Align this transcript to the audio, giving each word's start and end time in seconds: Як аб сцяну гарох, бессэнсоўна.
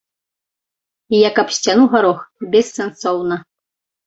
Як 1.27 1.35
аб 1.43 1.49
сцяну 1.57 1.85
гарох, 1.93 2.19
бессэнсоўна. 2.57 3.41